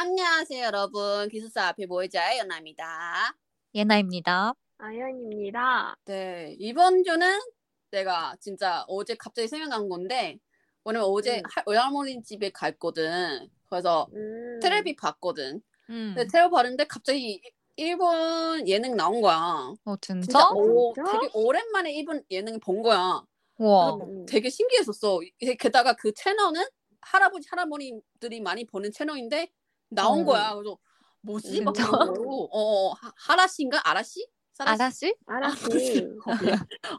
[0.00, 1.28] 안녕하세요, 여러분.
[1.28, 3.34] 기숙사 앞에 모이자의 연아입니다.
[3.74, 4.54] 예나입니다.
[4.78, 5.96] 아연입니다.
[6.04, 7.26] 네, 이번 주는
[7.90, 10.38] 내가 진짜 어제 갑자기 생각난 건데,
[10.84, 11.42] 왜냐면 어제 음.
[11.52, 13.48] 할- 외할머니 집에 갔거든.
[13.68, 14.60] 그래서 음.
[14.62, 15.60] 테레비 봤거든.
[15.90, 16.14] 음.
[16.14, 17.42] 근데 테레비 봤는데 갑자기
[17.74, 19.74] 일본 예능 나온 거야.
[19.84, 20.20] 어, 진짜?
[20.26, 21.10] 진짜, 오, 진짜?
[21.10, 23.24] 되게 오랜만에 일본 예능 본 거야.
[23.56, 23.94] 우와.
[23.96, 24.26] 음.
[24.26, 25.18] 되게 신기했었어.
[25.40, 26.62] 이게 게다가 그 채널은
[27.00, 29.50] 할아버지 할아버니들이 많이 보는 채널인데
[29.88, 30.26] 나온 음.
[30.26, 30.54] 거야.
[30.54, 30.78] 그래서
[31.20, 31.62] 뭐지?
[31.62, 31.72] 막?
[31.74, 34.28] 그러고 어, 어 하- 하라씨인가 아라씨?
[34.58, 35.14] 아다씨?
[35.26, 36.08] 알았지.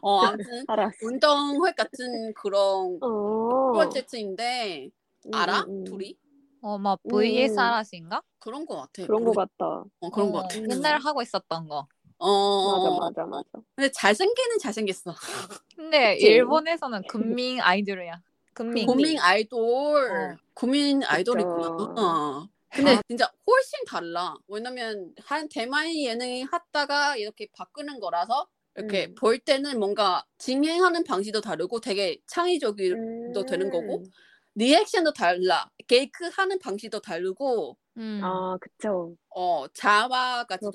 [0.02, 0.96] 어 아무튼 알았어.
[1.02, 3.72] 운동회 같은 그런 어.
[3.72, 4.88] 프로젝트인데
[5.26, 5.60] 음, 알아?
[5.60, 5.84] 음, 음.
[5.84, 6.16] 둘이
[6.62, 7.58] 어, 막 VS 음.
[7.58, 8.22] 아라씨인가?
[8.38, 9.02] 그런 거 같아.
[9.06, 9.84] 그런 거 같다.
[10.00, 10.58] 어 그런 거 어, 같아.
[10.70, 11.86] 옛날에 하고 있었던 거.
[12.18, 13.00] 어, 어, 맞아, 어.
[13.00, 13.64] 맞아, 맞아.
[13.76, 15.14] 근데 잘생기는 잘생겼어.
[15.76, 16.26] 근데 그치?
[16.26, 18.22] 일본에서는 금민 아이돌이야.
[18.52, 18.86] 금민.
[18.86, 20.36] 국민 아이돌, 어.
[20.54, 22.48] 국민 아이돌이구나.
[22.72, 23.02] 근데 아.
[23.08, 24.34] 진짜 훨씬 달라.
[24.48, 29.14] 왜냐면 한 대만의 예능이 하다가 이렇게 바꾸는 거라서 이렇게 음.
[29.16, 34.10] 볼 때는 뭔가 진행하는 방식도 다르고 되게 창의적이도 되는 거고 음.
[34.54, 35.68] 리액션도 달라.
[35.88, 38.20] 게이크 하는 방식도 다르고 음.
[38.22, 39.16] 아, 그쵸.
[39.30, 39.66] 어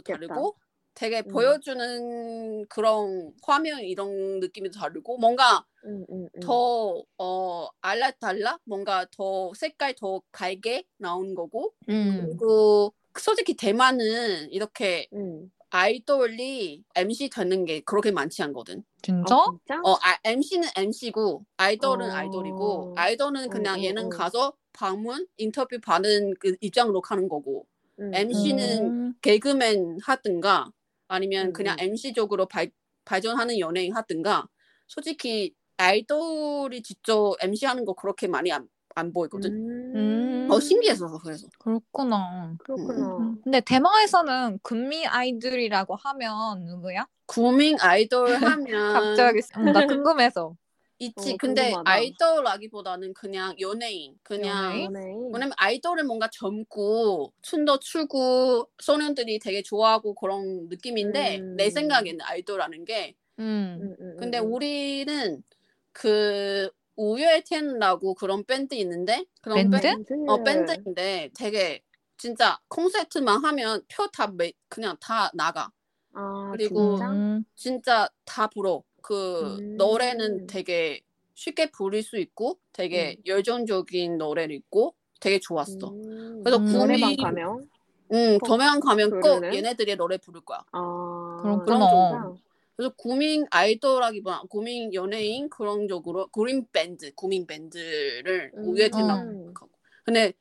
[0.04, 0.36] 그렇겠다.
[0.36, 0.58] 다르고
[0.96, 1.32] 되게 음.
[1.32, 6.40] 보여주는 그런 화면 이런 느낌이 다르고 뭔가 음, 음, 음.
[6.40, 8.58] 더, 어, 알라 달라?
[8.64, 11.74] 뭔가 더 색깔 더 갈게 나온 거고.
[11.90, 12.26] 음.
[12.40, 15.52] 그리고 솔직히 대만은 이렇게 음.
[15.70, 18.84] 아이돌이 MC 되는 게 그렇게 많지 않거든.
[19.02, 19.36] 진짜?
[19.36, 19.82] 아, 진짜?
[19.84, 22.14] 어, 아, MC는 MC고, 아이돌은 어.
[22.14, 24.10] 아이돌이고, 아이돌은 그냥 어, 어, 예능 어.
[24.10, 27.68] 가서 방문, 인터뷰 받은 그 입장으로 가는 거고,
[28.00, 29.14] 음, MC는 음.
[29.22, 30.72] 개그맨 하든가,
[31.08, 31.86] 아니면 음, 그냥 음.
[31.86, 32.70] MC적으로 발,
[33.06, 34.48] 발전하는 연예인 하든가,
[34.88, 39.52] 솔직히 아이돌이 직접 MC 하는 거 그렇게 많이 안, 안 보이거든.
[39.96, 40.48] 음.
[40.50, 41.48] 어, 신기했어서, 그래서.
[41.60, 42.56] 그렇구나.
[42.60, 43.18] 그렇구나.
[43.18, 43.42] 음.
[43.44, 47.08] 근데 대만에서는 금민 아이돌이라고 하면 누구야?
[47.26, 48.26] 구민 아이돌
[48.60, 50.56] 하면 갑자기 음, 나 궁금해서.
[51.00, 51.34] 있지.
[51.34, 51.92] 어, 근데 궁금하다.
[51.92, 54.18] 아이돌라기보다는 그냥 연예인.
[54.24, 55.32] 그냥 연예인?
[55.34, 61.56] 왜냐면 아이돌은 뭔가 젊고 춤도 추고 소년들이 되게 좋아하고 그런 느낌인데 음.
[61.58, 63.78] 내 생각에는 아이돌라는 게 음.
[63.82, 64.54] 음, 음, 근데 음, 음.
[64.54, 65.44] 우리는
[65.92, 69.82] 그 우유의텐이라고 그런 밴드 있는데 그런 밴드?
[69.82, 71.82] 밴- 어 밴드인데 되게
[72.18, 74.32] 진짜 콘서트만 하면 표 다
[74.70, 75.70] 그냥 다 나가
[76.14, 77.12] 아, 그리고 진짜?
[77.12, 77.44] 음.
[77.56, 79.78] 진짜 다 불어 그 음.
[79.78, 81.02] 노래는 되게
[81.36, 86.42] 쉽게 부를 수 있고 되게 열정적인 노래를 있고 되게 좋았어 음.
[86.44, 86.66] 그래서 음.
[86.66, 87.70] 구미- 가면?
[88.14, 89.58] 응, 어, 도면 가면 꼭 부르네?
[89.58, 90.64] 얘네들의 노래 부를 거야.
[90.72, 91.88] 아, 그렇구나.
[91.88, 92.42] 진짜?
[92.76, 98.70] 그래서 구민 아이돌하기보다 구민 연예인 그런 쪽으로 구민 밴드, 구민 밴드를 음.
[98.70, 98.76] 어.
[98.76, 99.70] 생각하고.
[100.04, 100.34] 근데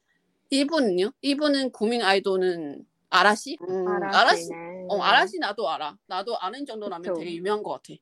[0.51, 1.13] 이분은요?
[1.21, 3.57] 이분은 구민 아이돌은 아라시?
[3.69, 4.51] 음, 아라시.
[4.89, 5.97] 어, 아라시 나도 알아.
[6.07, 7.15] 나도 아는 정도라면 그쵸.
[7.15, 7.95] 되게 유명한 것 같아.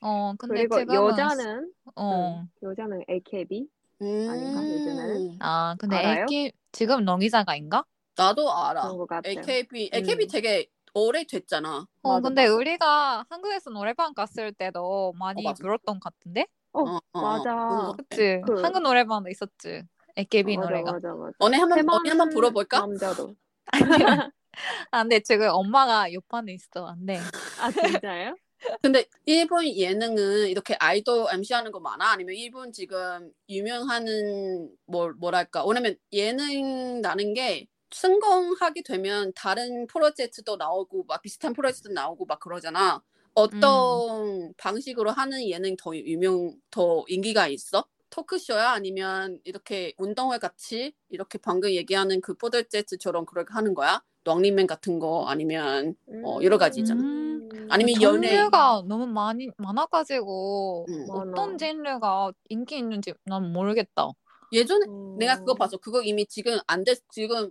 [0.00, 2.46] 어, 근데 그리고 지금은 여자는 어.
[2.46, 3.68] 응, 여자는 AKB.
[4.02, 5.40] 음, 아닌가, 요즘에는?
[5.40, 6.26] 아, 근데 알아요?
[6.30, 7.84] AK 지금 농기자가인가?
[8.16, 8.98] 나도 알아.
[9.24, 10.28] AKB, AKB 음.
[10.28, 11.86] 되게 오래 됐잖아.
[12.02, 12.48] 어, 맞아, 근데 맞아.
[12.48, 15.64] 우리가 한국에서 노래방 갔을 때도 많이 어, 맞아.
[15.64, 16.46] 불렀던 것 같은데?
[16.72, 17.90] 어, 어, 어, 맞아.
[17.90, 17.96] 어.
[17.96, 18.44] 그치?
[18.44, 19.82] 그- 한국 노래방도 있었지.
[20.16, 20.92] AKB 맞아, 노래가.
[20.92, 21.34] 맞아, 맞아.
[21.38, 22.86] 언니 한번 언니 한번 불러볼까?
[22.88, 23.34] 남자도.
[24.90, 26.86] 아, 근데 지금 엄마가 옆판에 있어.
[26.86, 27.18] 안 돼.
[27.60, 28.36] 아, 진짜요?
[28.82, 32.12] 근데 일본 예능은 이렇게 아이돌 MC 하는 거 많아?
[32.12, 35.64] 아니면 일본 지금 유명하는 뭐 뭐랄까?
[35.66, 43.02] 왜냐면 예능 나는 게 성공하게 되면 다른 프로젝트도 나오고 막 비슷한 프로젝트 나오고 막 그러잖아.
[43.34, 47.84] 어떤 방식으로 하는 예능 더 유명 더 인기가 있어?
[48.10, 54.02] 토크쇼야 아니면 이렇게 운동회 같이 이렇게 방금 얘기하는 그 프로젝트처럼 그렇게 하는 거야?
[54.24, 55.94] 런닝맨 같은 거 아니면
[56.24, 57.00] 어, 여러 가지 있잖아.
[57.00, 57.48] 음.
[57.70, 58.36] 아니면 연예인.
[58.36, 61.06] 종류가 너무 많이 많아가지고 음.
[61.10, 64.08] 어떤 장르가 인기 있는지 난 모르겠다.
[64.52, 65.18] 예전에 음.
[65.18, 65.76] 내가 그거 봤어.
[65.76, 67.50] 그거 이미 지금 안 됐, 지금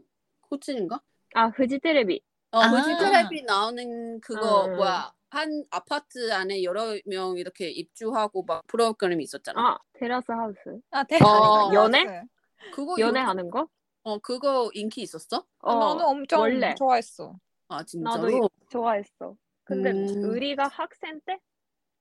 [0.49, 1.01] 호칭인가?
[1.35, 2.21] 아, 후지테레비.
[2.51, 2.67] 어, 아.
[2.69, 4.75] 무지 텔레비 나오는 그거 음.
[4.75, 5.11] 뭐야?
[5.29, 9.59] 한 아파트 안에 여러 명 이렇게 입주하고 막 프로그램이 있었잖아.
[9.59, 10.79] 아, 테라스 하우스.
[10.91, 12.23] 아, 대 어, 연애?
[12.71, 13.67] 그거 연애하는 거?
[14.03, 15.45] 어 그거 인기 있었어?
[15.61, 17.39] 어, 나는 엄청 원래 좋아했어.
[17.69, 18.29] 아 나도 진짜로?
[18.29, 19.35] 이- 좋아했어.
[19.63, 20.15] 근데 음.
[20.21, 21.39] 우리가 학생 때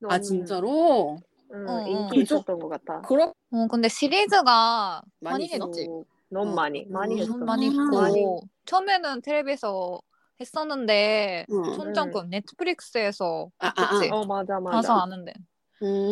[0.06, 1.18] 아 너무, 진짜로?
[1.52, 1.84] 응, 어, 어.
[1.84, 2.22] 인기 그죠?
[2.22, 3.08] 있었던 것 같아.
[3.08, 5.48] 그럼 어, 근데 시리즈가 많이 많이?
[5.48, 5.88] 했지.
[5.88, 6.54] 너무, 너무 어.
[6.54, 7.20] 많이 많이 음.
[7.20, 7.46] 했어.
[7.46, 8.12] 많이 아.
[8.22, 10.00] 있고 처음에는 텔레비에서
[10.40, 11.62] 했었는데 응.
[11.70, 14.14] 점점 그 넷플릭스에서 아, 아, 했지.
[14.14, 14.90] 어 맞아 맞아.
[14.90, 15.32] 봐서 아는데.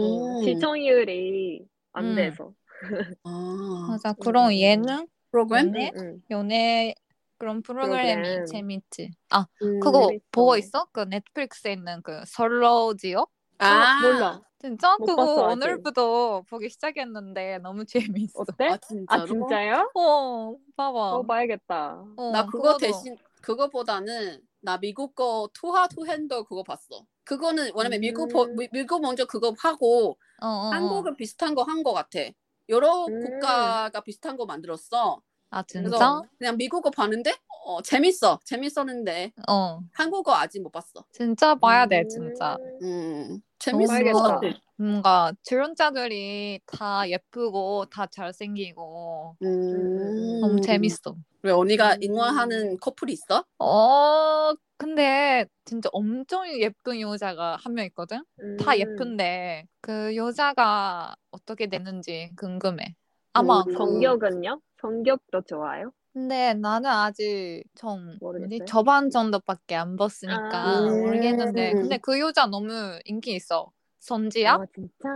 [0.00, 0.40] 어, 음.
[0.40, 2.14] 시청률이 안 음.
[2.14, 2.54] 돼서.
[3.25, 4.12] 아 맞아.
[4.14, 4.54] 그런 음.
[4.54, 5.67] 예능, 프로그램?
[5.69, 6.23] 연애, 응.
[6.31, 6.94] 연애
[7.38, 8.44] 그런 프로그램이 프로그램.
[8.47, 9.11] 재밌지.
[9.31, 9.81] 아, 음.
[9.81, 10.25] 그거 재밌어.
[10.32, 10.87] 보고 있어?
[10.93, 13.27] 그 넷플릭스에 있는 그 솔로지요?
[13.59, 14.41] 아 몰라.
[14.61, 15.47] 진짜 못 그거 봤어.
[15.49, 18.41] 오늘부터 보기 시작했는데 너무 재밌어.
[18.43, 18.69] 어때?
[18.69, 19.27] 아아 진짜로?
[19.27, 19.91] 진짜요?
[19.94, 20.99] 어, 봐봐.
[21.12, 22.05] 어 봐야겠다.
[22.17, 27.06] 어, 나 그거 그거도- 대신 그거보다는 나 미국 거 Too Hot to Handle 그거 봤어.
[27.25, 28.56] 그거는 왜냐면 미국 버- 음.
[28.56, 30.71] 미- 미국 먼저 그거 하고 어, 어, 어.
[30.73, 32.19] 한국은 비슷한 거 한 거 같아.
[32.70, 33.20] 여러 음.
[33.20, 35.20] 국가가 비슷한 거 만들었어.
[35.50, 36.22] 아 진짜?
[36.38, 37.34] 그냥 미국 거 봤는데
[37.67, 38.38] 어, 재밌어.
[38.44, 41.05] 재밌었는데 어, 한국 거 아직 못 봤어.
[41.12, 42.08] 진짜 봐야 돼 음.
[42.08, 42.56] 진짜.
[42.82, 43.93] 음 재밌어.
[43.93, 44.40] 봐야겠다.
[44.76, 50.40] 뭔가 출연자들이 다 예쁘고 다 잘생기고 음.
[50.40, 51.17] 너무 재밌어.
[51.43, 51.99] 왜 언니가 음.
[52.05, 53.44] 응원하는 커플이 있어?
[53.58, 58.25] 어, 근데 진짜 엄청 예쁜 여자가 한 명 있거든?
[58.59, 58.79] 다 음.
[58.79, 62.94] 예쁜데 그 여자가 어떻게 됐는지 궁금해.
[63.35, 63.73] 아마 음.
[63.77, 64.61] 성격은요?
[64.81, 65.93] 성격도 좋아요?
[66.12, 68.61] 근데 나는 아직 좀 뭐지?
[68.67, 70.91] 저반 정도밖에 안 봤으니까 아.
[70.91, 71.81] 모르겠는데 음.
[71.81, 73.71] 근데 그 여자 너무 인기 있어.
[74.00, 74.55] 선지야?
[74.55, 75.09] 아 진짜?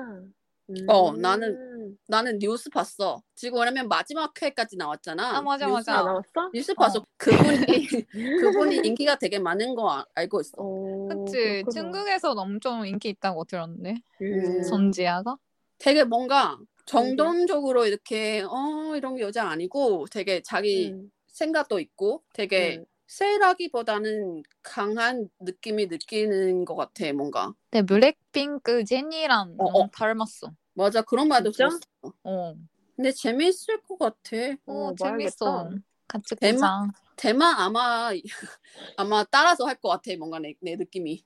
[0.89, 1.21] 어, 음.
[1.21, 3.23] 나는- 나는 뉴스 봤어.
[3.35, 5.37] 지금 왜냐면 마지막 회까지 나왔잖아.
[5.37, 5.99] 아, 맞아, 뉴스, 맞아.
[5.99, 6.51] 아 나왔어?
[6.55, 7.05] 뉴스 봤어.
[7.19, 7.27] 그분이
[8.41, 10.53] 그분이 인기가 되게 많은 거 아- 알고 있어.
[10.57, 11.63] 어, 그치.
[11.63, 11.71] 그렇구나.
[11.71, 13.97] 중국에서는 엄청 인기 있다고 들었는데.
[14.23, 14.63] 음.
[14.63, 15.37] 선지야가?
[15.79, 21.11] 되게 뭔가 정돈적으로 이렇게 어 이런 여자 아니고 되게 자기 음.
[21.29, 22.85] 생각도 있고 되게 음.
[23.15, 29.91] 세라기보다는 강한 느낌이 느끼는 것 같아 뭔가 근데 블랙핑크 제니랑 어, 너무 어.
[29.93, 30.53] 닮았어.
[30.75, 31.67] 맞아 그런 말도 진짜?
[31.69, 31.81] 들었어
[32.25, 32.55] 어.
[32.97, 35.71] 근데 재밌을 것 같아 어, 어, 재밌어.
[36.09, 36.93] 같이 대만?
[37.17, 38.11] 대만 아마
[38.97, 41.25] 아마 따라서 할 것 같아 뭔가 내, 내 느낌이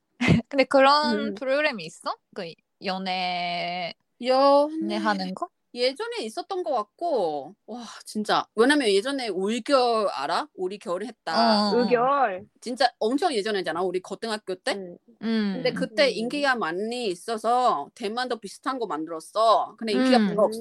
[0.48, 1.34] 근데 그런 음.
[1.34, 2.16] 프로그램이 있어?
[2.34, 2.52] 그
[2.84, 5.48] 연애 연애 하는 거?
[5.78, 10.48] 예전에 있었던 것 같고 와 진짜 왜냐면 예전에 올겨울 알아?
[10.54, 11.78] 우리 겨울 했다 어.
[11.78, 12.46] 의결.
[12.60, 14.96] 진짜 엄청 예전에잖아 우리 고등학교 때 음.
[15.22, 15.52] 음.
[15.56, 16.12] 근데 그때 음.
[16.14, 20.28] 인기가 많이 있어서 대만도 비슷한 거 만들었어 근데 인기가 음.
[20.28, 20.60] 별로 없어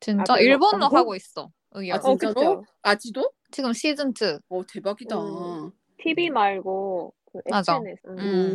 [0.00, 0.96] 진짜 아, 일본도 없다고?
[0.96, 1.50] 하고 있어.
[1.72, 1.98] 의견.
[1.98, 2.34] 아 진짜로?
[2.34, 2.64] 그쵸.
[2.82, 3.32] 아직도?
[3.50, 4.38] 지금 시즌 2.
[4.48, 5.70] 어 대박이다 음.
[6.02, 7.74] TV 말고 그 맞아.
[7.76, 8.00] SNS.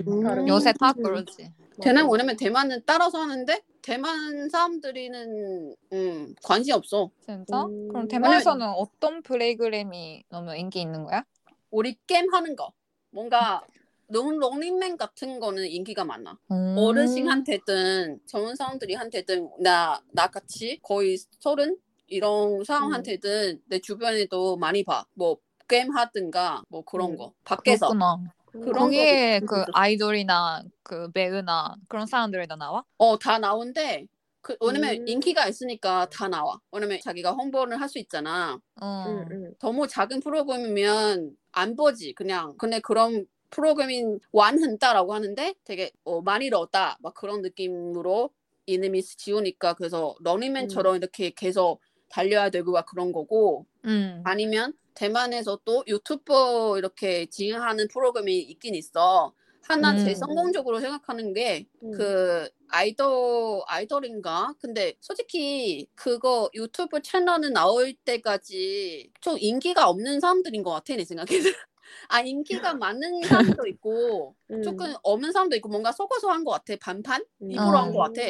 [0.10, 0.24] 음.
[0.24, 1.04] 다른 요새 다 음.
[1.04, 1.50] 그러지.
[1.82, 7.66] 대만 왜냐면 대만은 따라서 하는데 대만 사람들이는 음 관심 없어 진짜?
[7.66, 7.88] 음.
[7.88, 11.24] 그럼 대만에서는 어떤 프로그램이 너무 인기 있는 거야?
[11.70, 12.74] 우리 게임 하는 거
[13.12, 13.62] 뭔가
[14.08, 16.76] 런, 런닝맨 같은 거는 인기가 많아 음.
[16.76, 21.78] 어르신한테든 젊은 사람들이한테든 나 나같이 거의 서른
[22.08, 25.06] 이런 사람한테든 내 주변에도 많이 봐.
[25.14, 27.18] 뭐 게임 하든가 뭐 그런 음.
[27.18, 28.18] 거 밖에서 그렇구나.
[28.62, 29.72] 거기에 거 그.
[29.74, 32.84] 아이돌이나 그 배우나 그런 사람들이 다 나와?
[32.98, 34.08] 어 다 나오는데
[34.42, 35.08] 그 왜냐면 음.
[35.08, 36.60] 인기가 있으니까 다 나와.
[36.72, 38.60] 왜냐면 자기가 홍보를 할 수 있잖아.
[38.82, 39.06] 어.
[39.08, 39.54] 음, 음.
[39.60, 42.56] 너무 작은 프로그램이면 안 보지 그냥.
[42.58, 48.30] 근데 그런 프로그램이 완한다라고 하는데 되게 어, 많이 넣었다 막 그런 느낌으로
[48.68, 54.22] 이름이 지우니까 그래서 러닝맨처럼 이렇게 계속 달려야 되고 막 그런 거고 음.
[54.24, 59.34] 아니면 대만에서 또 유튜버 이렇게 진행하는 프로그램이 있긴 있어.
[59.64, 60.20] 하나 제일 음.
[60.20, 61.92] 성공적으로 생각하는 게 음.
[61.92, 64.54] 그 아이돌 아이돌인가?
[64.60, 71.44] 근데 솔직히 그거 유튜브 채널은 나올 때까지 좀 인기가 없는 사람들인 것 같아 내 생각에는.
[72.10, 74.62] 아 인기가 많은 사람도 있고 음.
[74.64, 77.52] 조금 없는 사람도 있고 뭔가 섞어서 한 것 같아 반반 음.
[77.52, 78.22] 입으로 한 것 같아.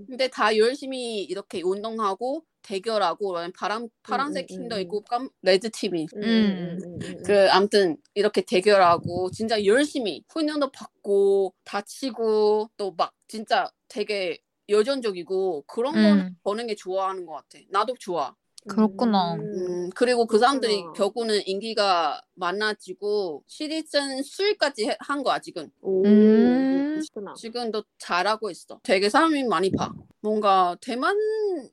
[0.00, 0.06] 음.
[0.08, 4.80] 근데 다 열심히 이렇게 운동하고 대결하고 파란 파란색 음, 음, 팀도 음.
[4.82, 6.78] 있고 깜 레드 팀이 음, 음.
[6.84, 7.22] 음, 음, 음.
[7.24, 14.38] 그 아무튼 이렇게 대결하고 진짜 열심히 훈련도 받고 다치고 또 막 진짜 되게
[14.68, 16.36] 여전적이고 그런 거는 음.
[16.42, 17.58] 보는 게 좋아하는 것 같아.
[17.70, 18.34] 나도 좋아.
[18.66, 19.34] 그렇구나.
[19.34, 19.40] 음.
[19.40, 20.92] 음, 그리고 그 사람들이 그렇구나.
[20.94, 25.70] 결국은 인기가 많아지고 시리즌 수위까지 한 거야 지금.
[25.80, 26.94] 오, 음.
[26.94, 27.34] 그렇구나.
[27.34, 28.80] 지금도 잘하고 있어.
[28.82, 29.90] 되게 사람이 많이 봐.
[30.20, 31.16] 뭔가 대만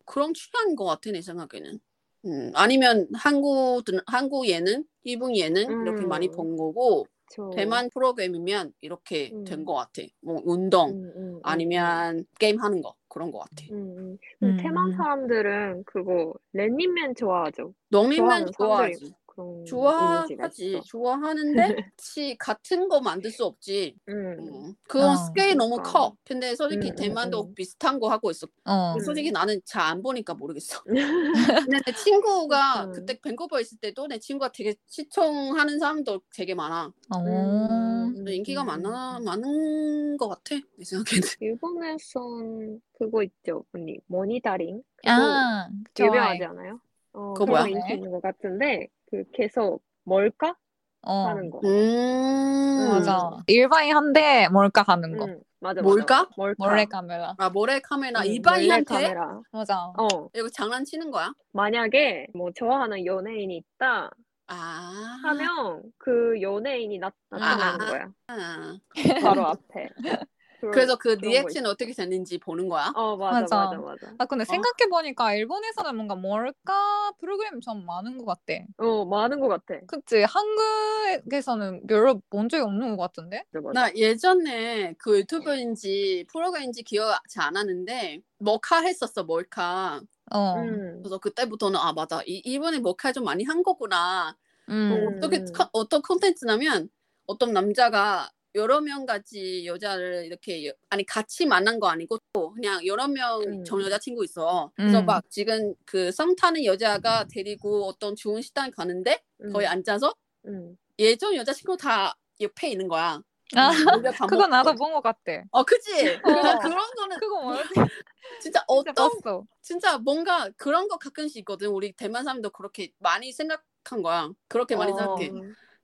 [0.05, 1.79] 그런 취향인 것 같아 내 생각에는.
[2.25, 6.07] 음, 아니면 한국 한국 예능, 일본 예능 이렇게 음.
[6.09, 9.43] 많이 본 거고 저- 대만 프로그램이면 이렇게 음.
[9.43, 10.07] 된것 같아.
[10.21, 13.63] 뭐 운동 음, 음, 음, 아니면 게임 하는 거 그런 것 같아.
[13.71, 14.17] 음, 음.
[14.43, 14.57] 음.
[14.57, 17.73] 대만 사람들은 그거 런닝맨 좋아하죠.
[18.17, 19.13] 좋아하는 좋아하지.
[19.35, 20.81] 그런 좋아하지.
[20.85, 21.55] 좋아하는데
[21.97, 23.95] 치 같은 거 만들 수 없지.
[24.07, 24.13] 음.
[24.39, 24.75] 음.
[24.87, 25.15] 그건 어.
[25.15, 25.91] 스케일 너무 그러니까.
[25.91, 26.15] 커.
[26.23, 27.53] 근데 솔직히 음, 음, 대만도 음.
[27.53, 28.47] 비슷한 거 하고 있어.
[28.65, 28.95] 어.
[29.03, 30.81] 솔직히 나는 잘 안 보니까 모르겠어.
[31.69, 32.91] 근데 내 친구가 음.
[32.93, 36.91] 그때 밴쿠버 있을 때도 내 친구가 되게 시청하는 사람도 되게 많아.
[37.13, 37.19] 어.
[37.19, 39.23] 음, 인기가 음, 많아 음.
[39.25, 40.55] 많은 것 같아.
[40.77, 41.21] 내 생각에는.
[41.39, 43.97] 일본에선 그거 있죠, 언니.
[44.07, 44.81] 모니터링.
[44.97, 45.69] 그거 아.
[45.99, 46.79] 유명하지 않아요?
[47.13, 47.67] 어, 그거 그거 뭐야?
[47.67, 50.55] 인기 있는 것 같은데 그 계속 뭘까
[51.01, 51.27] 어.
[51.27, 51.59] 하는 거.
[51.63, 52.89] 음.
[52.89, 53.31] 맞아.
[53.47, 55.25] 일반인한테 몰카 하는 거.
[55.25, 56.23] 응, 맞아, 뭘까?
[56.23, 56.29] 맞아.
[56.35, 56.65] 뭘까?
[56.65, 57.35] 몰래 카메라.
[57.37, 59.41] 아 모래 카메라 응, 일반인한테 카메라.
[59.51, 59.93] 맞아.
[59.97, 61.31] 어, 이거 장난치는 거야?
[61.51, 64.11] 만약에 뭐 좋아하는 연예인이 있다
[64.47, 65.19] 아.
[65.23, 67.89] 하면 그 연예인이 나, 나타나는 아.
[67.89, 68.07] 거야.
[68.27, 68.77] 아.
[69.21, 69.89] 바로 앞에.
[70.65, 72.91] 그런- 그래서 그 리액션 어떻게 됐는지 보는 거야?
[72.95, 73.55] 어, 맞아, 맞아.
[73.57, 74.13] 맞아, 맞아.
[74.17, 74.45] 아 근데 어?
[74.45, 78.63] 생각해 보니까 일본에서는 뭔가 몰카 프로그램 좀 많은 것 같아.
[78.77, 79.79] 어, 많은 것 같아.
[79.87, 80.23] 그치?
[80.23, 83.43] 한국에서는 별로 본 적이 없는 것 같은데?
[83.51, 83.79] 맞아, 맞아.
[83.87, 90.01] 나 예전에 그 유튜브인지 프로그램인지 기억 잘안 나는데 머카 했었어 몰카.
[90.33, 90.55] 어.
[90.57, 90.99] 음.
[91.01, 94.35] 그래서 그때부터는 아 맞아 이 이번에 머카 좀 많이 한 거구나.
[94.69, 94.91] 음.
[94.91, 95.17] 음.
[95.17, 96.89] 어떻게 카- 어떤 콘텐츠냐면
[97.27, 102.85] 어떤 남자가 여러 명 같이 여자를 이렇게 여- 아니 같이 만난 거 아니고 또 그냥
[102.85, 103.63] 여러 명 음.
[103.65, 104.71] 전 여자친구 있어.
[104.75, 105.05] 그래서 음.
[105.05, 110.13] 막 지금 그 썸 타는 여자가 데리고 어떤 좋은 식당 가는데 음, 거기 앉아서
[110.47, 110.77] 음.
[110.97, 113.19] 예전 여자친구 다 옆에 있는 거야.
[113.55, 114.73] 아, 우리가 밥 그거 나도.
[114.75, 115.43] 본 것 같아.
[115.51, 115.63] 어?
[115.63, 116.59] 그래서 어.
[116.59, 117.73] 그런 거는 그거 뭐였지?
[118.41, 119.43] 진짜 진짜 어떤, 봤어.
[119.61, 121.67] 진짜 뭔가 그런 거 가끔씩 있거든.
[121.69, 124.29] 우리 대만 사람도 그렇게 많이 생각한 거야.
[124.47, 124.95] 그렇게 많이 어.
[124.97, 125.31] 생각해.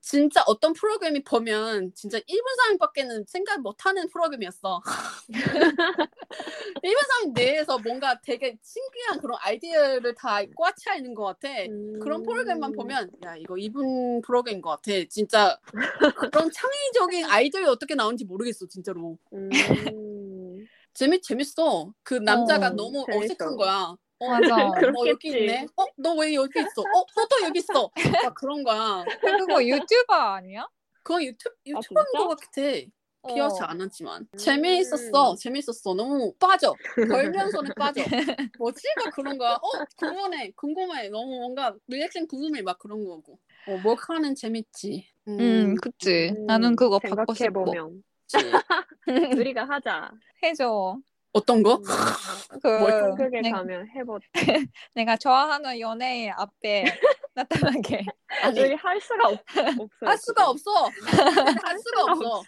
[0.02, 4.82] 진짜 어떤 프로그램이 보면 진짜 일본 사람밖에는 생각 못하는 프로그램이었어.
[6.84, 11.50] 일본 사람 내에서 뭔가 되게 신기한 그런 아이디어를 다 꽉차 있는 것 같아.
[12.02, 12.76] 그런 프로그램만 음.
[12.76, 14.92] 보면 야 이거 일본 프로그램인 것 같아.
[15.08, 15.60] 진짜
[16.32, 19.20] 그런 창의적인 아이디어가 어떻게 나오는지 모르겠어 진짜로.
[19.34, 19.50] 음.
[20.94, 21.94] 재밌 재밌어.
[22.04, 23.34] 그 남자가 어, 너무 재밌어.
[23.36, 23.96] 어색한 거야.
[24.22, 24.56] 어, 맞아.
[24.96, 25.38] 어, 여기 그렇겠지.
[25.40, 25.68] 있네.
[25.76, 26.82] 어, 너 왜 여기 있어?
[26.84, 27.90] 어, 너도 여기 있어.
[28.22, 29.04] 막 그런 거야.
[29.38, 30.68] 그거 유튜버 아니야?
[31.04, 32.18] 그거 유튜브 아, 유튜브인 진짜?
[32.18, 32.62] 것 같아.
[33.28, 33.64] 기억이 어.
[33.64, 34.38] 안 나지만 음.
[34.38, 35.36] 재미있었어.
[35.36, 35.94] 재밌었어.
[35.94, 36.76] 너무 빠져.
[37.10, 38.02] 걸면서는 빠져.
[38.60, 38.88] 뭐지?
[39.00, 39.54] 막 그런 거야.
[39.54, 39.60] 어,
[39.98, 40.52] 궁금해.
[40.56, 41.10] 궁금해.
[41.10, 42.62] 너무 뭔가 리액션 궁금해.
[42.62, 43.40] 막 그런 거고.
[43.66, 45.08] 어, 몰카는 재밌지.
[45.40, 46.32] 음, 그치.
[46.32, 47.64] 음, 나는 그거 받고 싶어.
[49.36, 50.12] 우리가 하자.
[50.44, 51.00] 해줘.
[51.34, 51.76] 어떤 거?
[51.76, 51.84] 음,
[52.62, 54.20] 그 한국에 내, 가면 해보.
[54.94, 56.84] 내가 좋아하는 연예인 앞에
[57.34, 58.06] 나타나게.
[58.42, 60.06] 아니 우리 할 수가 없, 없어.
[60.06, 60.72] 할 수가 없어.
[61.64, 62.44] 할 수가 없어.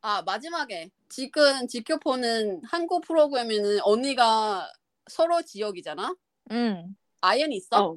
[0.00, 4.70] 아 마지막에 지금 지켜보는 한국 프로그램에는 언니가
[5.08, 6.14] 서로 지역이잖아.
[6.52, 6.96] 응.
[7.20, 7.84] 아연 있어?
[7.84, 7.96] 어.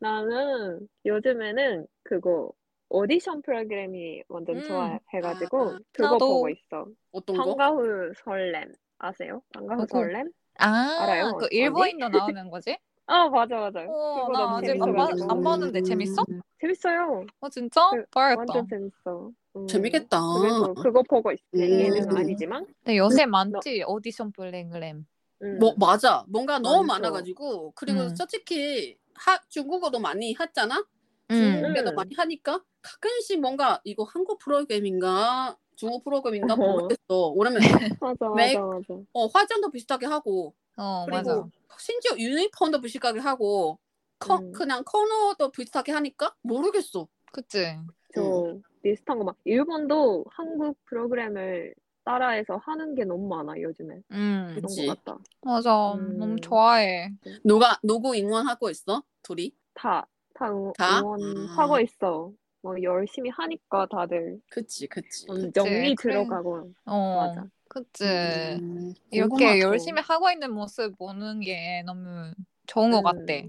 [0.00, 2.50] 나는 요즘에는 그거
[2.90, 4.62] 오디션 프로그램이 완전 음.
[4.62, 6.18] 좋아해가지고 아, 그거 나도.
[6.18, 6.86] 보고 있어.
[7.12, 7.44] 어떤 거?
[7.44, 9.42] 방과후 설렘 아세요?
[9.52, 9.98] 방과후 그거.
[9.98, 10.30] 설렘?
[10.58, 11.48] 아, 알아요, 그?
[11.50, 12.78] 일본인도 나오는 거지?
[13.06, 13.80] 아 맞아 맞아.
[13.88, 15.08] 어, 그거 나 아직 안, 봐.
[15.28, 16.24] 안 봤는데 재밌어?
[16.60, 17.24] 재밌어요.
[17.40, 17.88] 어, 진짜?
[17.90, 18.40] 그, 봐야겠다.
[18.40, 19.30] 완전 재밌어.
[19.56, 20.20] 음, 재밌겠다.
[20.40, 21.42] 그래서 그거 보고 있어.
[21.54, 21.60] 음.
[21.60, 22.66] 예능 아니지만.
[22.84, 25.06] 근데 요새 많지, 오디션 프로그램.
[25.42, 25.58] 음.
[25.58, 26.24] 뭐 맞아.
[26.28, 27.02] 뭔가 너무 많죠.
[27.02, 28.14] 많아가지고 그리고 음.
[28.14, 30.84] 솔직히 하, 중국어도 많이 했잖아.
[31.30, 31.62] 음.
[31.94, 36.96] 많이 하니까 가끔씩 뭔가 이거 한국 프로그램인가 중국 프로그램인가 어.
[36.96, 37.32] 모르겠어.
[37.36, 37.60] 왜냐면
[38.00, 38.94] 맞아 매- 맞아 맞아.
[39.12, 41.50] 어, 화장도 비슷하게 하고 어, 그리고 맞아.
[41.78, 43.78] 심지어 유니폼도 비슷하게 하고
[44.18, 44.52] 커, 음.
[44.52, 47.08] 그냥 커너도 비슷하게 하니까 모르겠어.
[47.32, 47.76] 그치?
[48.14, 54.02] 저 비슷한 거 막 일본도 한국 프로그램을 따라해서 하는 게 너무 많아 요즘에.
[54.12, 54.54] 응.
[54.54, 54.86] 그런 그치.
[54.86, 55.18] 거 같다.
[55.42, 55.94] 맞아.
[55.94, 56.18] 음.
[56.18, 57.12] 너무 좋아해.
[57.44, 59.02] 누가 누구 응원하고 있어?
[59.22, 59.52] 둘이?
[59.74, 61.00] 다, 다 응- 다?
[61.16, 61.80] 응원하고 아.
[61.80, 62.32] 있어.
[62.62, 65.26] 뭐 열심히 하니까 다들 그치 그치.
[65.30, 65.94] 음, 그래.
[65.96, 66.72] 들어가고.
[66.86, 67.46] 어, 맞아.
[67.68, 68.04] 그치.
[68.04, 69.60] 음, 이렇게.
[69.60, 72.32] 열심히 하고 있는 모습 보는 게 너무
[72.66, 73.02] 좋은 것 음.
[73.02, 73.48] 같아.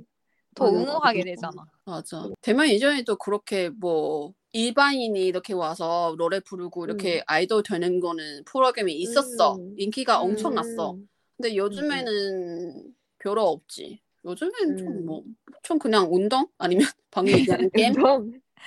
[0.55, 0.77] 더 맞아.
[0.77, 1.65] 응원하게 되잖아.
[1.85, 2.29] 맞아.
[2.41, 9.55] 대만 예전에도 그렇게 뭐 일반인이 이렇게 와서 노래 부르고 이렇게 아이돌 되는 거는 프로그램이 있었어.
[9.57, 9.75] 음.
[9.77, 10.31] 인기가 음.
[10.31, 10.97] 엄청났어.
[11.37, 14.01] 근데 요즘에는 별로 없지.
[14.25, 15.05] 요즘에는 좀 음.
[15.05, 15.23] 뭐,
[15.63, 16.47] 좀 그냥 운동?
[16.57, 17.93] 아니면 방금 얘기하는 게임?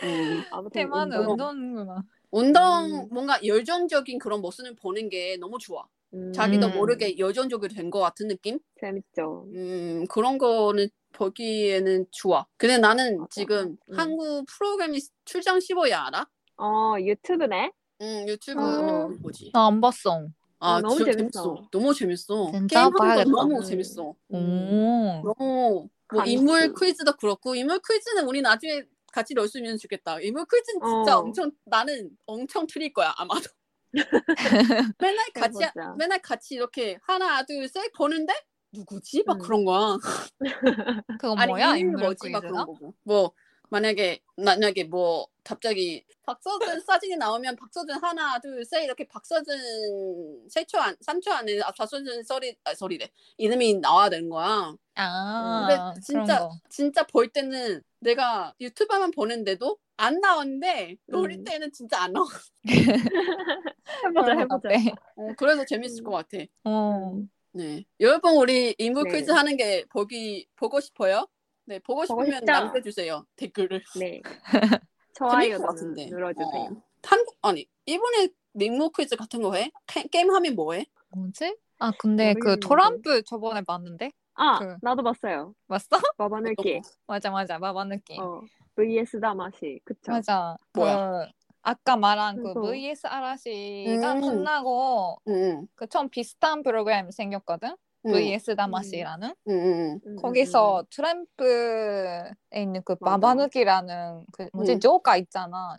[0.02, 0.44] 음.
[0.50, 1.32] 아무튼 대만은 운동.
[1.32, 2.02] 운동이구나.
[2.30, 2.62] 운동,
[3.04, 3.08] 음.
[3.10, 5.84] 뭔가 열정적인 그런 모습을 보는 게 너무 좋아.
[6.14, 6.72] 음, 자기도 음.
[6.74, 8.58] 모르게 열정적이 된것 같은 느낌?
[8.80, 9.46] 재밌죠.
[9.54, 12.46] 음, 그런 거는 보기에는 좋아.
[12.56, 13.30] 근데 나는 맞아.
[13.30, 13.96] 지금 음.
[13.96, 16.26] 한국 프로그램이 출장 15야 알아?
[16.56, 17.72] 어 유튜브네.
[18.00, 19.08] 응, 유튜브 어.
[19.22, 19.50] 보지.
[19.52, 20.28] 나 안 봤어.
[20.58, 21.68] 아 어, 너무 진짜 재밌어.
[21.70, 22.50] 너무 재밌어.
[22.50, 23.30] 진짜 게임 하는 거 봐야겠다.
[23.30, 23.68] 너무 음.
[23.68, 24.14] 재밌어.
[24.28, 25.22] 오.
[25.22, 26.24] 너무 뭐 감수.
[26.24, 30.18] 인물 퀴즈도 그렇고 인물 퀴즈는 우리 나중에 같이 넣을 수 있으면 좋겠다.
[30.20, 31.20] 인물 퀴즈는 진짜 어.
[31.20, 33.48] 엄청 나는 엄청 틀릴 거야 아마도.
[34.98, 35.94] 맨날 같이 해보자.
[35.98, 38.32] 맨날 같이 이렇게 하나 둘셋 보는데
[38.72, 39.38] 누구지 막 음.
[39.42, 39.98] 그런 거야.
[41.20, 41.66] 그거 아니 뭐야?
[41.76, 42.64] 이름이 인물 뭐지 막 그런 퀴즈가?
[42.64, 42.94] 거고.
[43.04, 43.32] 뭐
[43.76, 50.94] 만약에 만약에 뭐 갑자기 박서준 사진이 나오면 박서준 하나 둘 셋 이렇게 박서준 세초 안
[50.96, 54.74] 3초 안에 아, 박서준 소리 아 소리래 이름이 나와야 되는 거야.
[54.96, 56.50] 아, 근데 그런 진짜 거.
[56.68, 61.44] 진짜 볼 때는 내가 유튜브만 보는데도 안 나오는데 놀이 음.
[61.44, 62.26] 때는 진짜 안 나와.
[64.04, 64.68] 해보자 해보자.
[65.16, 66.04] 어, 그래서 재밌을 음.
[66.04, 66.44] 것 같아.
[66.64, 67.22] 어.
[67.54, 67.84] 네.
[68.00, 69.18] 여러분 우리 인물 네.
[69.20, 71.26] 퀴즈 하는 게 보기 보고 싶어요?
[71.64, 72.52] 네, 보고 보고 싶으면 싶죠?
[72.52, 73.82] 남겨주세요 댓글을.
[73.98, 74.20] 네.
[75.14, 76.06] 좋아요 것 같은데.
[76.06, 76.48] 눌러주세요.
[76.62, 76.82] 어.
[77.04, 78.28] 한국 아니 일본에
[78.58, 79.70] 인물 퀴즈 같은 거 해?
[79.86, 80.84] 게, 게임 하면 뭐 해?
[81.10, 81.56] 뭐지?
[81.78, 82.58] 아, 근데 그.
[82.60, 84.10] 토람프 저번에 봤는데?
[84.34, 85.54] 아 그- 나도 봤어요.
[85.68, 85.88] 봤어?
[86.18, 86.80] 마바늘기.
[87.06, 87.58] 맞아, 맞아.
[87.58, 88.20] 마바 느낌.
[88.20, 88.40] 어
[88.76, 90.12] vs 다마시 그쵸?
[90.12, 90.56] 맞아.
[90.74, 90.96] 뭐야?
[91.26, 94.20] 그 아까 말한 그 그래서- VS 아라시가 음.
[94.20, 97.76] 끝나고 응, 그 처음 비슷한 프로그램이 생겼거든?
[98.06, 99.34] 응, VS 다마시라는?
[99.48, 102.96] 응, 응, 음, 거기서 트램프에 있는 그.
[103.00, 104.80] 마바누기라는 그 뭐지 음.
[104.80, 105.76] 조카 있잖아.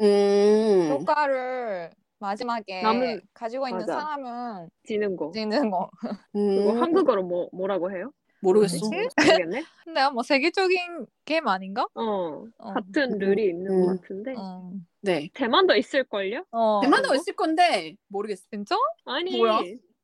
[0.00, 0.88] 응, 응.
[0.88, 4.00] 조카를 마지막에 남은- 가지고 있는 맞아.
[4.00, 5.30] 사람은 지는 거.
[5.32, 5.90] 지는 거.
[6.00, 8.12] 그거 음, 한국어로 뭐 뭐라고 해요?
[8.40, 8.86] 모르겠어.
[9.44, 9.64] 모르겠네.
[9.84, 11.86] 근데 뭐 세계적인 게임 아닌가?
[11.94, 12.72] 어, 어.
[12.72, 13.86] 같은 음, 룰이 있는 음.
[13.86, 14.72] 것 같은데 어.
[15.02, 15.28] 네.
[15.34, 16.44] 대만도 있을걸요?
[16.50, 16.80] 어.
[16.82, 17.14] 대만도?
[17.14, 18.44] 있을 건데 모르겠어.
[18.50, 18.76] 진짜?
[19.04, 19.60] 아니 뭐야?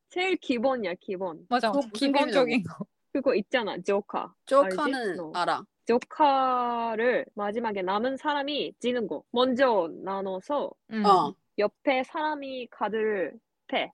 [0.09, 1.47] 제일 기본이야 기본.
[1.49, 1.71] 맞아.
[1.71, 2.87] 그거 무슨 기본적인 거.
[3.13, 4.33] 그거 있잖아 조카.
[4.47, 5.21] 조카는 알지?
[5.21, 5.33] 어.
[5.35, 5.65] 알아.
[5.87, 9.23] 조카를 마지막에 남은 사람이 지는 거.
[9.31, 11.05] 먼저 나눠서 음.
[11.05, 11.35] 어.
[11.59, 13.35] 옆에 사람이 카드를
[13.69, 13.91] 패.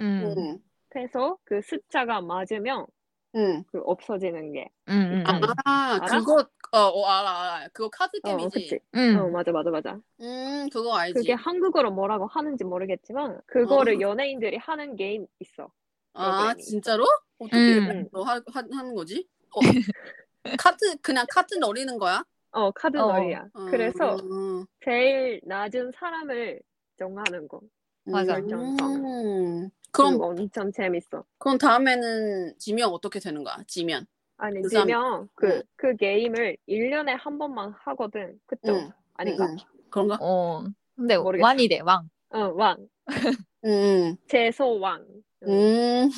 [0.00, 0.34] 음.
[0.36, 0.58] 응,
[0.90, 2.86] 패서 그 숫자가 맞으면
[3.36, 3.64] 응.
[3.68, 4.68] 그 없어지는 게.
[4.88, 4.92] 음.
[4.92, 5.24] 음.
[5.26, 5.42] 음.
[5.64, 6.18] 아, 알아?
[6.18, 7.68] 그거 어, 어 알아 알아.
[7.72, 8.80] 그거 카드 어, 게임이지.
[8.94, 9.16] 음.
[9.16, 9.98] 어, 맞아, 맞아, 맞아.
[10.20, 11.14] 음, 그거 알지.
[11.14, 14.00] 그게 한국어로 뭐라고 하는지 모르겠지만 그거를 어.
[14.00, 15.70] 연예인들이 하는 게임 있어.
[16.14, 16.62] 아, 프로그램이.
[16.62, 17.04] 진짜로?
[17.38, 18.08] 어떻게 음.
[18.12, 19.26] 너 하, 하, 하는 거지?
[19.54, 19.60] 어.
[20.58, 22.24] 카드 그냥 카드 노리는 거야?
[22.52, 23.12] 어, 카드 어.
[23.12, 23.46] 놀이야.
[23.54, 26.60] 어, 그래서 음, 제일 낮은 사람을
[26.98, 27.60] 정하는 거.
[28.04, 28.36] 맞아.
[28.36, 28.76] 음.
[28.76, 31.24] 그럼 그럼 엄청 재밌어.
[31.38, 33.58] 그럼 다음에는 지면 어떻게 되는 거야?
[33.66, 34.06] 지면.
[34.38, 35.62] 아니, 그 사람- 그, 응.
[35.76, 38.38] 그 게임을 1년에 한 번만 하거든.
[38.46, 38.60] 그쵸?
[38.74, 38.90] 응.
[39.14, 39.46] 아닌가?
[39.46, 39.56] 응, 응.
[39.90, 40.18] 그런가?
[40.20, 40.64] 어.
[40.94, 41.44] 근데 모르겠어.
[41.46, 42.08] 왕이 돼, 왕.
[42.30, 42.88] 어, 왕.
[43.64, 44.16] 음.
[44.28, 45.06] 제소왕.
[45.44, 45.48] 응.
[45.48, 46.10] 음.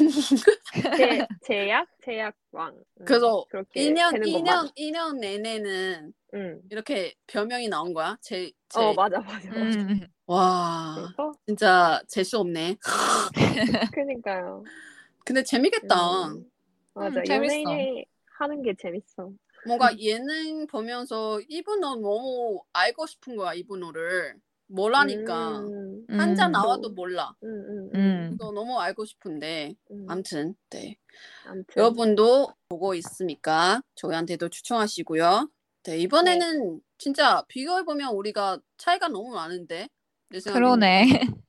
[0.97, 1.89] 제, 제약?
[2.05, 2.75] 제약 왕.
[3.01, 4.69] 응, 그래서 그렇게 2년 되는 2년 것만.
[4.77, 6.61] 2년 내내는 응.
[6.71, 8.17] 이렇게 별명이 나온 거야?
[8.21, 8.81] 제, 제.
[8.81, 9.79] 어, 맞아, 맞아, 맞아.
[9.79, 10.07] 음.
[10.27, 10.95] 와.
[10.97, 12.77] 그래서 진짜 재수 없네.
[13.95, 14.65] 그니까요.
[15.25, 16.29] 근데 재밌겠다.
[16.29, 16.45] 음,
[16.99, 17.21] 맞아.
[17.21, 17.55] 음, 재밌어.
[17.55, 18.05] 연예인이
[18.39, 19.31] 하는 게 재밌어.
[19.67, 24.37] 뭔가 예능 보면서 이분어 너무 알고 싶은 거야, 이분어를.
[24.69, 25.61] 뭐라니까.
[25.61, 26.53] 음, 한자 음.
[26.53, 27.35] 나와도 몰라.
[27.43, 28.37] 음, 음, 음.
[28.37, 29.75] 그래서 너무 알고 싶은데.
[29.91, 30.07] 음.
[30.09, 30.97] 암튼, 네.
[31.47, 31.65] 아무튼.
[31.77, 35.51] 여러분도 보고 있으니까 저희한테도 추천하시고요.
[35.85, 39.89] 네, 이번에는 진짜 비교해 보면 우리가 차이가 너무 많은데.
[40.53, 41.07] 그러네.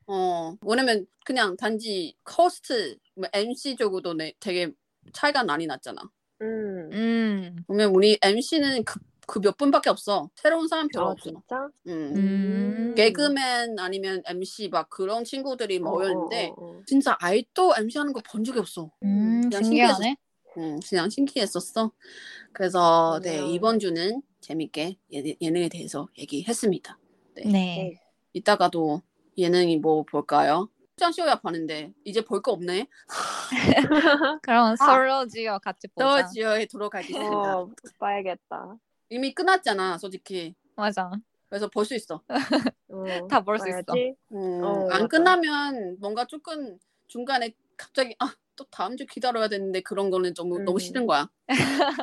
[0.08, 4.72] 어, 왜냐면 그냥 단지 캐스트, 뭐 MC 쪽으로 내- 되게
[5.14, 6.02] 차이가 많이 났잖아.
[6.42, 6.90] 음.
[6.94, 7.56] 음.
[7.68, 10.30] 그러면 우리 MC는 그, 그 몇 분밖에 없어.
[10.36, 11.30] 새로운 사람 별로 아, 없어.
[11.30, 11.68] 진짜?
[11.88, 12.14] 음.
[12.16, 12.96] 음.
[12.96, 16.82] 개그맨 아니면 MC 막 그런 친구들이 어, 모였는데 어, 어, 어.
[16.88, 18.92] 진짜 아이도 MC 하는 거 본 적이 없어.
[19.04, 20.16] 음, 그냥 신기하네.
[20.58, 21.92] 음, 그냥 신기했었어.
[22.54, 23.46] 그래서 네.
[23.52, 26.98] 이번 주는 재밌게 예, 예능에 대해서 얘기했습니다.
[27.46, 28.00] 네.
[28.34, 29.04] 이따가도
[29.38, 30.70] 예능이 뭐 볼까요?
[30.98, 32.88] 짱쇼야 봤는데 이제 볼 거 없네.
[34.42, 36.24] 그럼 서로 지어 같이 보자.
[36.24, 37.58] 더 지어에 들어가겠습니다.
[37.58, 38.76] 어, 봐야겠다.
[39.10, 40.56] 이미 끝났잖아, 솔직히.
[40.76, 41.12] 맞아.
[41.50, 42.22] 그래서 볼 수 있어.
[42.90, 43.84] 어, 다볼 수 있어.
[44.34, 45.08] 음, 어, 안 맞아.
[45.08, 50.66] 끝나면 뭔가 조금 중간에 갑자기 아, 또 다음 주 기다려야 되는데 그런 거는 좀 음.
[50.66, 51.28] 너무 싫은 거야.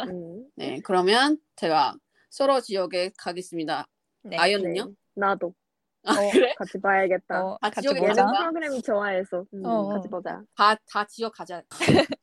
[0.08, 0.48] 음.
[0.56, 1.96] 네, 그러면 제가
[2.30, 3.86] 서로 지역에 가겠습니다.
[4.22, 4.36] 네.
[4.36, 4.84] 아이언은요?
[4.86, 5.54] 네, 나도
[6.06, 6.30] 아, 어.
[6.32, 6.54] 그래?
[6.56, 7.44] 같이 봐야겠다.
[7.44, 8.22] 어, 아, 같이 지옥에 보자.
[8.22, 10.10] 예능 프로그램 좋아해서 음, 어, 같이 어.
[10.10, 10.42] 보자.
[10.56, 11.62] 다, 다 지역 가자.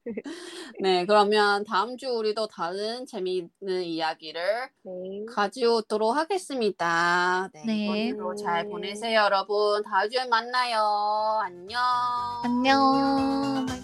[0.81, 4.41] 네, 그러면 다음 주 우리도 다른 재미있는 이야기를
[4.83, 5.25] 네.
[5.33, 7.49] 가져오도록 하겠습니다.
[7.53, 7.85] 네, 네.
[7.85, 9.83] 이번에도 잘 보내세요, 여러분.
[9.83, 11.39] 다음 주에 만나요.
[11.43, 11.79] 안녕.
[12.43, 13.82] 안녕.